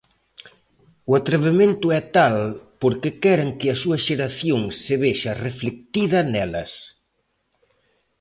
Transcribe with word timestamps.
O 1.09 1.11
atrevemento 1.21 1.85
é 1.99 2.01
tal 2.17 2.37
porque 2.81 3.09
queren 3.23 3.49
que 3.59 3.67
a 3.69 3.79
súa 3.81 3.99
xeración 4.07 4.61
se 4.83 4.95
vexa 5.03 5.31
reflectida 5.47 6.19
nelas. 6.33 6.71